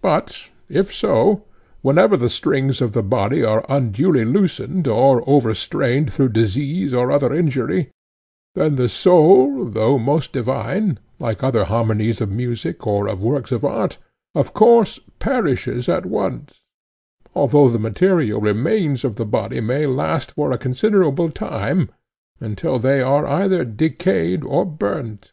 [0.00, 1.44] But if so,
[1.82, 7.32] whenever the strings of the body are unduly loosened or overstrained through disease or other
[7.32, 7.92] injury,
[8.56, 13.64] then the soul, though most divine, like other harmonies of music or of works of
[13.64, 13.98] art,
[14.34, 16.54] of course perishes at once,
[17.32, 21.88] although the material remains of the body may last for a considerable time,
[22.40, 25.30] until they are either decayed or burnt.